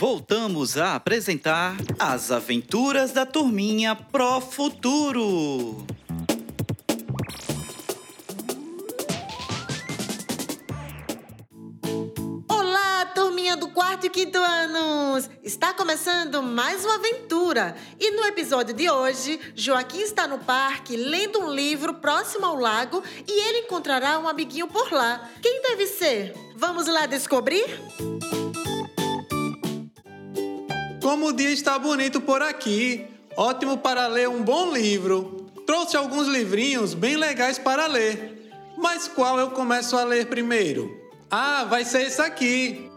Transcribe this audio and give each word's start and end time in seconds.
voltamos 0.00 0.78
a 0.78 0.94
apresentar 0.94 1.76
As 1.98 2.30
Aventuras 2.30 3.12
da 3.12 3.26
Turminha 3.26 3.94
Pro 3.94 4.40
Futuro. 4.40 5.86
Olá, 12.48 13.04
turminha 13.14 13.58
do 13.58 13.68
quarto 13.68 14.06
e 14.06 14.08
quinto 14.08 14.38
anos! 14.38 15.28
Está 15.42 15.74
começando 15.74 16.42
mais 16.42 16.82
uma 16.82 16.94
aventura. 16.94 17.76
E 17.98 18.10
no 18.12 18.24
episódio 18.24 18.74
de 18.74 18.88
hoje, 18.88 19.38
Joaquim 19.54 20.00
está 20.00 20.26
no 20.26 20.38
parque 20.38 20.96
lendo 20.96 21.40
um 21.40 21.52
livro 21.52 21.92
próximo 21.92 22.46
ao 22.46 22.56
lago 22.56 23.04
e 23.28 23.48
ele 23.48 23.66
encontrará 23.66 24.18
um 24.18 24.26
amiguinho 24.26 24.66
por 24.66 24.90
lá. 24.90 25.28
Quem 25.42 25.60
deve 25.60 25.86
ser? 25.86 26.34
Vamos 26.56 26.86
lá 26.86 27.04
descobrir? 27.04 27.66
Como 31.10 31.26
o 31.26 31.32
dia 31.32 31.50
está 31.50 31.76
bonito 31.76 32.20
por 32.20 32.40
aqui, 32.40 33.04
ótimo 33.36 33.76
para 33.76 34.06
ler 34.06 34.28
um 34.28 34.44
bom 34.44 34.72
livro. 34.72 35.50
Trouxe 35.66 35.96
alguns 35.96 36.28
livrinhos 36.28 36.94
bem 36.94 37.16
legais 37.16 37.58
para 37.58 37.88
ler. 37.88 38.48
Mas 38.78 39.08
qual 39.08 39.36
eu 39.36 39.50
começo 39.50 39.96
a 39.96 40.04
ler 40.04 40.26
primeiro? 40.26 40.88
Ah, 41.28 41.64
vai 41.64 41.84
ser 41.84 42.02
esse 42.02 42.22
aqui. 42.22 42.88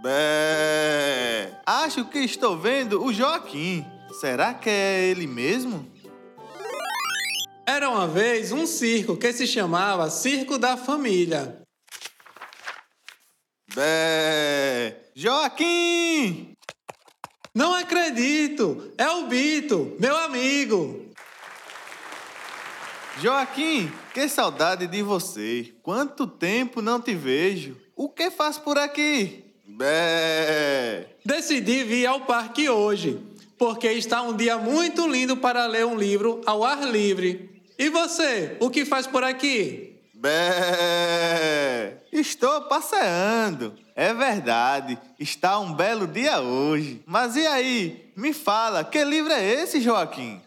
Bé! 0.00 1.52
Acho 1.66 2.04
que 2.04 2.20
estou 2.20 2.56
vendo 2.56 3.02
o 3.02 3.12
Joaquim. 3.12 3.84
Será 4.20 4.54
que 4.54 4.70
é 4.70 5.02
ele 5.02 5.26
mesmo? 5.26 5.84
Era 7.72 7.88
uma 7.88 8.08
vez 8.08 8.50
um 8.50 8.66
circo 8.66 9.16
que 9.16 9.32
se 9.32 9.46
chamava 9.46 10.10
Circo 10.10 10.58
da 10.58 10.76
Família. 10.76 11.62
Bé! 13.72 14.96
Joaquim! 15.14 16.52
Não 17.54 17.72
acredito! 17.72 18.92
É 18.98 19.08
o 19.08 19.28
Bito, 19.28 19.96
meu 20.00 20.16
amigo! 20.16 21.12
Joaquim, 23.22 23.88
que 24.12 24.28
saudade 24.28 24.88
de 24.88 25.00
você. 25.00 25.72
Quanto 25.80 26.26
tempo 26.26 26.82
não 26.82 27.00
te 27.00 27.14
vejo. 27.14 27.76
O 27.94 28.08
que 28.08 28.32
faz 28.32 28.58
por 28.58 28.78
aqui? 28.78 29.44
Bé! 29.64 31.06
Decidi 31.24 31.84
vir 31.84 32.06
ao 32.06 32.22
parque 32.22 32.68
hoje, 32.68 33.24
porque 33.56 33.86
está 33.92 34.22
um 34.22 34.36
dia 34.36 34.58
muito 34.58 35.06
lindo 35.06 35.36
para 35.36 35.66
ler 35.66 35.86
um 35.86 35.96
livro 35.96 36.40
ao 36.44 36.64
ar 36.64 36.82
livre. 36.82 37.59
E 37.80 37.88
você, 37.88 38.58
o 38.60 38.68
que 38.68 38.84
faz 38.84 39.06
por 39.06 39.24
aqui? 39.24 39.96
Bé! 40.12 41.96
Estou 42.12 42.60
passeando. 42.64 43.74
É 43.96 44.12
verdade, 44.12 44.98
está 45.18 45.58
um 45.58 45.72
belo 45.72 46.06
dia 46.06 46.42
hoje. 46.42 47.02
Mas 47.06 47.36
e 47.36 47.46
aí? 47.46 48.12
Me 48.14 48.34
fala, 48.34 48.84
que 48.84 49.02
livro 49.02 49.32
é 49.32 49.42
esse, 49.42 49.80
Joaquim? 49.80 50.42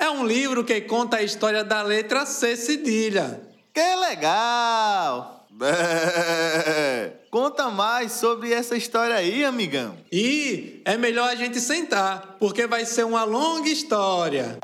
É 0.00 0.10
um 0.10 0.26
livro 0.26 0.64
que 0.64 0.80
conta 0.80 1.18
a 1.18 1.22
história 1.22 1.62
da 1.62 1.80
letra 1.80 2.26
C 2.26 2.56
cedilha. 2.56 3.40
Que 3.72 3.94
legal! 3.94 5.46
Bé! 5.48 7.20
Conta 7.30 7.70
mais 7.70 8.12
sobre 8.12 8.52
essa 8.52 8.76
história 8.76 9.14
aí, 9.14 9.44
amigão. 9.44 9.96
E 10.10 10.82
é 10.84 10.96
melhor 10.96 11.28
a 11.28 11.36
gente 11.36 11.60
sentar, 11.60 12.36
porque 12.40 12.66
vai 12.66 12.84
ser 12.84 13.04
uma 13.04 13.22
longa 13.22 13.68
história. 13.68 14.58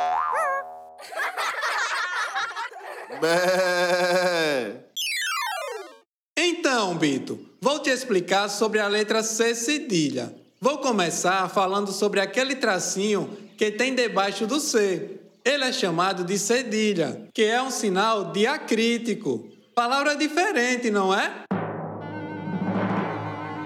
Então, 6.36 6.96
Bito, 6.96 7.38
vou 7.60 7.78
te 7.78 7.90
explicar 7.90 8.48
sobre 8.48 8.80
a 8.80 8.88
letra 8.88 9.22
C 9.22 9.54
cedilha. 9.54 10.34
Vou 10.60 10.78
começar 10.78 11.48
falando 11.48 11.92
sobre 11.92 12.20
aquele 12.20 12.56
tracinho 12.56 13.36
que 13.56 13.70
tem 13.70 13.94
debaixo 13.94 14.46
do 14.46 14.58
C. 14.58 15.20
Ele 15.44 15.64
é 15.64 15.72
chamado 15.72 16.24
de 16.24 16.38
cedilha, 16.38 17.28
que 17.34 17.42
é 17.42 17.62
um 17.62 17.70
sinal 17.70 18.32
diacrítico. 18.32 19.48
Palavra 19.74 20.16
diferente, 20.16 20.90
não 20.90 21.14
é? 21.14 21.44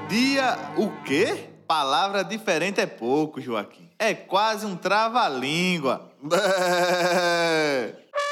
Dia 0.08 0.56
o 0.76 0.90
quê? 1.02 1.50
Palavra 1.66 2.22
diferente 2.22 2.80
é 2.80 2.86
pouco, 2.86 3.40
Joaquim. 3.40 3.90
É 3.98 4.14
quase 4.14 4.64
um 4.66 4.76
trava-língua. 4.76 6.12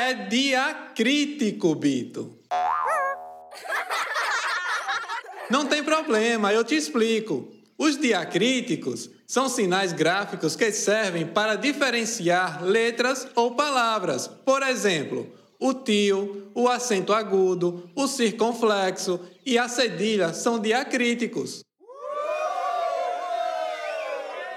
É 0.00 0.14
diacrítico, 0.14 1.74
Bito. 1.74 2.38
Não 5.50 5.66
tem 5.66 5.82
problema, 5.82 6.52
eu 6.52 6.62
te 6.62 6.76
explico. 6.76 7.48
Os 7.76 7.98
diacríticos 7.98 9.10
são 9.26 9.48
sinais 9.48 9.92
gráficos 9.92 10.54
que 10.54 10.70
servem 10.70 11.26
para 11.26 11.56
diferenciar 11.56 12.62
letras 12.62 13.26
ou 13.34 13.56
palavras. 13.56 14.28
Por 14.28 14.62
exemplo, 14.62 15.32
o 15.58 15.74
tio, 15.74 16.48
o 16.54 16.68
acento 16.68 17.12
agudo, 17.12 17.90
o 17.96 18.06
circunflexo 18.06 19.18
e 19.44 19.58
a 19.58 19.68
cedilha 19.68 20.32
são 20.32 20.60
diacríticos. 20.60 21.64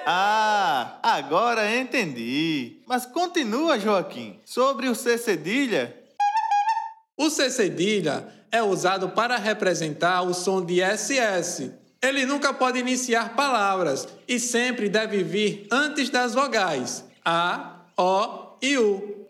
Ah, 0.06 0.98
agora 1.04 1.76
entendi. 1.76 2.82
Mas 2.88 3.06
continua, 3.06 3.80
Joaquim, 3.80 4.40
sobre 4.44 4.88
o 4.88 4.96
C 4.96 5.18
cedilha. 5.18 5.96
O 7.18 7.30
C 7.30 7.50
cedilha 7.50 8.28
é 8.52 8.64
usado 8.64 9.10
para 9.10 9.38
representar 9.38 10.24
o 10.24 10.34
som 10.34 10.64
de 10.66 10.82
SS. 10.82 11.72
Ele 12.02 12.26
nunca 12.26 12.52
pode 12.52 12.80
iniciar 12.80 13.36
palavras 13.36 14.08
e 14.28 14.40
sempre 14.40 14.90
deve 14.90 15.24
vir 15.24 15.68
antes 15.72 16.10
das 16.10 16.34
vogais 16.34 17.06
A, 17.24 17.84
O 17.96 18.58
e 18.62 18.78
U. 18.78 19.28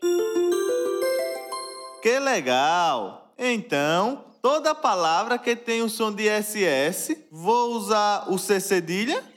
Que 2.02 2.18
legal! 2.18 3.34
Então, 3.38 4.24
toda 4.42 4.74
palavra 4.74 5.38
que 5.38 5.56
tem 5.56 5.82
o 5.82 5.90
som 5.90 6.14
de 6.14 6.30
SS, 6.30 7.28
vou 7.30 7.74
usar 7.74 8.26
o 8.30 8.40
C 8.40 8.60
cedilha? 8.60 9.31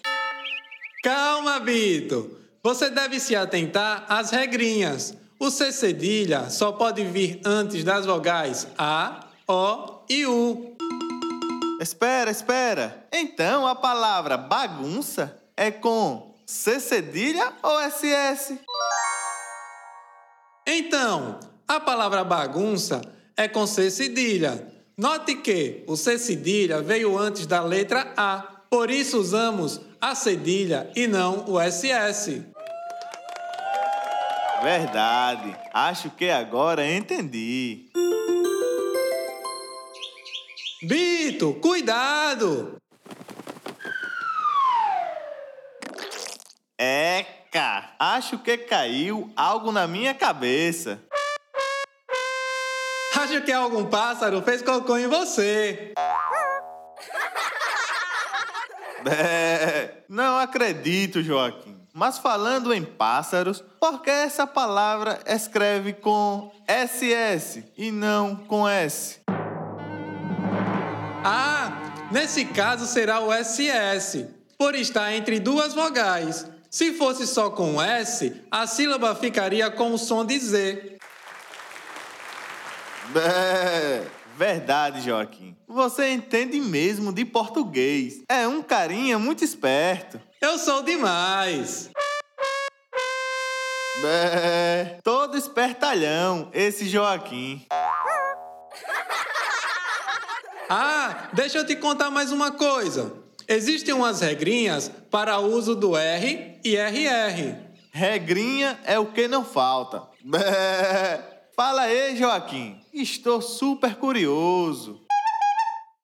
Calma, 1.04 1.60
Bito. 1.60 2.34
Você 2.62 2.88
deve 2.88 3.20
se 3.20 3.36
atentar 3.36 4.06
às 4.08 4.30
regrinhas. 4.30 5.14
O 5.38 5.50
C 5.50 5.70
cedilha 5.70 6.48
só 6.48 6.72
pode 6.72 7.04
vir 7.04 7.42
antes 7.44 7.84
das 7.84 8.06
vogais 8.06 8.66
A, 8.78 9.20
O 9.46 9.98
e 10.08 10.24
U. 10.24 10.74
Espera, 11.78 12.30
espera. 12.30 13.06
Então 13.12 13.66
a 13.66 13.74
palavra 13.74 14.38
bagunça 14.38 15.38
é 15.54 15.70
com 15.70 16.34
C 16.46 16.80
cedilha 16.80 17.52
ou 17.62 17.78
SS? 17.82 18.58
Então, 20.66 21.38
a 21.68 21.78
palavra 21.80 22.24
bagunça 22.24 23.02
é 23.36 23.46
com 23.46 23.66
C 23.66 23.90
cedilha. 23.90 24.72
Note 24.96 25.34
que 25.34 25.84
o 25.86 25.98
C 25.98 26.16
cedilha 26.16 26.80
veio 26.80 27.18
antes 27.18 27.46
da 27.46 27.62
letra 27.62 28.14
A, 28.16 28.53
por 28.74 28.90
isso 28.90 29.20
usamos 29.20 29.80
a 30.00 30.16
cedilha 30.16 30.90
e 30.96 31.06
não 31.06 31.44
o 31.48 31.60
SS. 31.60 32.44
Verdade. 34.64 35.56
Acho 35.72 36.10
que 36.10 36.28
agora 36.28 36.84
entendi. 36.84 37.88
Bito, 40.82 41.54
cuidado! 41.62 42.76
Eca! 46.76 47.94
Acho 47.96 48.40
que 48.40 48.58
caiu 48.58 49.32
algo 49.36 49.70
na 49.70 49.86
minha 49.86 50.12
cabeça. 50.12 51.00
Acho 53.16 53.40
que 53.42 53.52
algum 53.52 53.84
pássaro 53.86 54.42
fez 54.42 54.62
cocô 54.62 54.98
em 54.98 55.06
você. 55.06 55.94
Bé, 59.04 60.04
não 60.08 60.38
acredito, 60.38 61.22
Joaquim. 61.22 61.76
Mas 61.92 62.18
falando 62.18 62.72
em 62.74 62.82
pássaros, 62.82 63.62
por 63.78 64.02
que 64.02 64.10
essa 64.10 64.46
palavra 64.46 65.20
escreve 65.26 65.92
com 65.92 66.50
SS 66.66 67.62
e 67.76 67.92
não 67.92 68.34
com 68.34 68.66
S? 68.68 69.20
Ah, 71.22 71.70
nesse 72.10 72.46
caso 72.46 72.86
será 72.86 73.20
o 73.20 73.32
SS, 73.32 74.26
por 74.58 74.74
estar 74.74 75.12
entre 75.12 75.38
duas 75.38 75.74
vogais. 75.74 76.46
Se 76.68 76.94
fosse 76.94 77.26
só 77.26 77.50
com 77.50 77.80
S, 77.80 78.42
a 78.50 78.66
sílaba 78.66 79.14
ficaria 79.14 79.70
com 79.70 79.92
o 79.92 79.98
som 79.98 80.24
de 80.24 80.38
Z. 80.38 80.98
Bé, 83.10 84.02
verdade, 84.36 85.00
Joaquim. 85.00 85.56
Você 85.66 86.08
entende 86.10 86.60
mesmo 86.60 87.12
de 87.12 87.24
português. 87.24 88.22
É 88.28 88.46
um 88.46 88.62
carinha 88.62 89.18
muito 89.18 89.44
esperto. 89.44 90.20
Eu 90.40 90.58
sou 90.58 90.82
demais. 90.82 91.90
Bé, 94.02 94.98
todo 95.02 95.36
espertalhão, 95.36 96.50
esse 96.52 96.88
Joaquim. 96.88 97.64
Ah, 100.68 101.28
deixa 101.32 101.58
eu 101.58 101.66
te 101.66 101.76
contar 101.76 102.10
mais 102.10 102.32
uma 102.32 102.50
coisa. 102.50 103.12
Existem 103.46 103.94
umas 103.94 104.20
regrinhas 104.20 104.90
para 105.10 105.38
uso 105.38 105.76
do 105.76 105.96
R 105.96 106.58
e 106.64 106.76
RR. 106.76 107.56
Regrinha 107.92 108.78
é 108.84 108.98
o 108.98 109.06
que 109.06 109.28
não 109.28 109.44
falta. 109.44 110.02
Bé. 110.24 111.33
Fala 111.56 111.82
aí, 111.82 112.16
Joaquim. 112.16 112.80
Estou 112.92 113.40
super 113.40 113.94
curioso. 113.94 115.00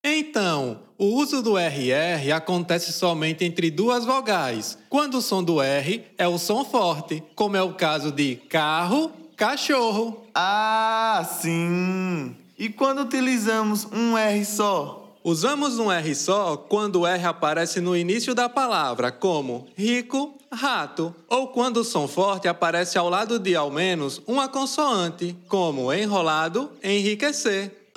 Então, 0.03 0.83
o 0.97 1.07
uso 1.07 1.43
do 1.43 1.59
RR 1.59 2.31
acontece 2.33 2.93
somente 2.93 3.45
entre 3.45 3.69
duas 3.69 4.05
vogais, 4.05 4.79
quando 4.89 5.17
o 5.17 5.21
som 5.21 5.43
do 5.43 5.61
R 5.61 6.05
é 6.17 6.29
o 6.29 6.39
som 6.39 6.65
forte, 6.65 7.23
como 7.35 7.57
é 7.57 7.63
o 7.63 7.75
caso 7.75 8.13
de 8.13 8.37
carro, 8.49 9.11
cachorro. 9.37 10.25
Ah, 10.33 11.27
sim. 11.29 12.37
E 12.57 12.69
quando 12.69 13.01
utilizamos 13.01 13.87
um 13.87 14.17
R 14.17 14.45
só? 14.45 15.00
Usamos 15.23 15.79
um 15.79 15.93
R 15.93 16.15
só 16.15 16.57
quando 16.57 17.01
o 17.01 17.07
R 17.07 17.27
aparece 17.27 17.79
no 17.79 17.95
início 17.95 18.35
da 18.35 18.49
palavra, 18.49 19.13
como 19.13 19.67
rico, 19.77 20.35
rato, 20.51 21.15
ou 21.29 21.49
quando 21.49 21.79
o 21.79 21.85
som 21.85 22.09
forte 22.09 22.49
aparece 22.49 22.97
ao 22.97 23.11
lado 23.11 23.39
de 23.39 23.55
ao 23.55 23.71
menos 23.71 24.23
uma 24.27 24.49
consoante, 24.49 25.37
como 25.47 25.93
enrolado, 25.93 26.71
enriquecer. 26.83 27.93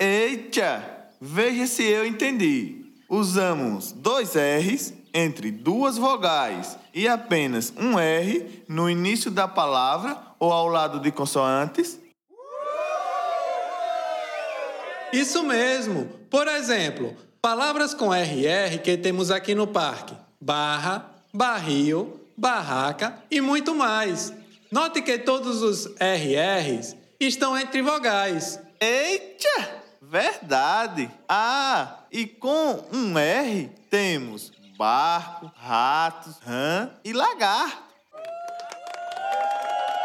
Eita! 0.00 0.96
Veja 1.20 1.66
se 1.66 1.84
eu 1.84 2.04
entendi. 2.04 2.84
Usamos 3.08 3.92
dois 3.92 4.34
R's 4.34 4.92
entre 5.14 5.50
duas 5.52 5.96
vogais 5.96 6.76
e 6.92 7.06
apenas 7.06 7.72
um 7.78 7.98
R 7.98 8.64
no 8.68 8.90
início 8.90 9.30
da 9.30 9.46
palavra 9.46 10.18
ou 10.40 10.52
ao 10.52 10.66
lado 10.66 10.98
de 10.98 11.12
consoantes. 11.12 11.98
Isso 15.12 15.42
mesmo. 15.44 16.06
Por 16.30 16.48
exemplo, 16.48 17.16
palavras 17.40 17.94
com 17.94 18.12
RR 18.12 18.78
que 18.82 18.96
temos 18.96 19.30
aqui 19.30 19.54
no 19.54 19.66
parque: 19.66 20.14
barra, 20.40 21.10
barril, 21.32 22.20
barraca 22.36 23.18
e 23.30 23.40
muito 23.40 23.74
mais. 23.74 24.32
Note 24.70 25.00
que 25.00 25.18
todos 25.18 25.62
os 25.62 25.86
RRs 26.00 26.96
estão 27.20 27.56
entre 27.56 27.82
vogais. 27.82 28.60
Eita! 28.80 29.82
Verdade! 30.02 31.10
Ah, 31.28 32.00
e 32.12 32.26
com 32.26 32.84
um 32.92 33.18
R 33.18 33.70
temos 33.90 34.52
barco, 34.76 35.50
ratos, 35.56 36.36
rã 36.44 36.90
e 37.04 37.12
lagarto. 37.12 37.82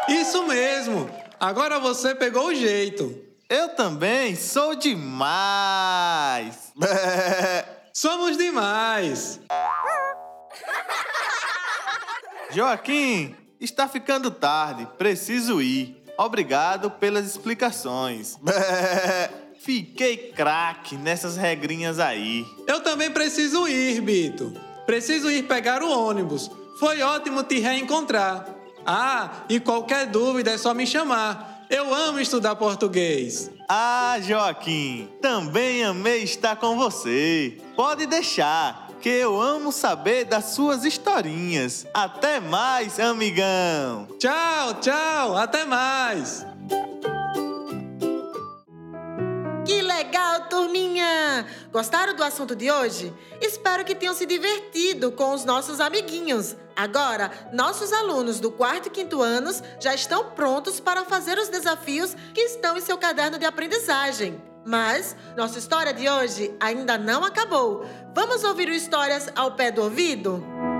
Isso 0.08 0.46
mesmo! 0.46 1.08
Agora 1.38 1.78
você 1.78 2.14
pegou 2.14 2.48
o 2.48 2.54
jeito. 2.54 3.31
Eu 3.52 3.68
também 3.68 4.34
sou 4.34 4.74
demais! 4.74 6.72
Somos 7.92 8.38
demais! 8.38 9.40
Joaquim, 12.50 13.36
está 13.60 13.86
ficando 13.86 14.30
tarde, 14.30 14.88
preciso 14.96 15.60
ir. 15.60 16.02
Obrigado 16.16 16.92
pelas 16.92 17.26
explicações. 17.26 18.38
Fiquei 19.60 20.32
craque 20.32 20.96
nessas 20.96 21.36
regrinhas 21.36 21.98
aí. 21.98 22.46
Eu 22.66 22.80
também 22.80 23.10
preciso 23.10 23.68
ir, 23.68 24.00
Bito. 24.00 24.54
Preciso 24.86 25.30
ir 25.30 25.42
pegar 25.42 25.82
o 25.82 25.90
ônibus. 25.90 26.50
Foi 26.80 27.02
ótimo 27.02 27.42
te 27.42 27.58
reencontrar. 27.58 28.46
Ah, 28.86 29.44
e 29.46 29.60
qualquer 29.60 30.06
dúvida 30.06 30.52
é 30.52 30.56
só 30.56 30.72
me 30.72 30.86
chamar. 30.86 31.51
Eu 31.72 31.94
amo 31.94 32.20
estudar 32.20 32.54
português. 32.56 33.50
Ah, 33.66 34.18
Joaquim, 34.20 35.08
também 35.22 35.82
amei 35.82 36.22
estar 36.22 36.54
com 36.56 36.76
você. 36.76 37.56
Pode 37.74 38.04
deixar, 38.04 38.90
que 39.00 39.08
eu 39.08 39.40
amo 39.40 39.72
saber 39.72 40.26
das 40.26 40.44
suas 40.54 40.84
historinhas. 40.84 41.86
Até 41.94 42.40
mais, 42.40 43.00
amigão. 43.00 44.06
Tchau, 44.18 44.74
tchau, 44.82 45.34
até 45.34 45.64
mais. 45.64 46.44
Turminha! 50.62 51.44
Gostaram 51.72 52.14
do 52.14 52.22
assunto 52.22 52.54
de 52.54 52.70
hoje? 52.70 53.12
Espero 53.40 53.84
que 53.84 53.94
tenham 53.94 54.14
se 54.14 54.24
divertido 54.24 55.10
com 55.10 55.34
os 55.34 55.44
nossos 55.44 55.80
amiguinhos. 55.80 56.56
Agora, 56.76 57.30
nossos 57.52 57.92
alunos 57.92 58.38
do 58.38 58.50
quarto 58.50 58.86
e 58.86 58.90
quinto 58.90 59.20
anos 59.20 59.62
já 59.80 59.94
estão 59.94 60.30
prontos 60.30 60.78
para 60.78 61.04
fazer 61.04 61.36
os 61.36 61.48
desafios 61.48 62.14
que 62.32 62.40
estão 62.42 62.76
em 62.76 62.80
seu 62.80 62.96
caderno 62.96 63.38
de 63.38 63.44
aprendizagem. 63.44 64.40
Mas 64.64 65.16
nossa 65.36 65.58
história 65.58 65.92
de 65.92 66.08
hoje 66.08 66.54
ainda 66.60 66.96
não 66.96 67.24
acabou. 67.24 67.84
Vamos 68.14 68.44
ouvir 68.44 68.68
o 68.68 68.72
Histórias 68.72 69.28
ao 69.34 69.52
pé 69.52 69.72
do 69.72 69.82
ouvido? 69.82 70.71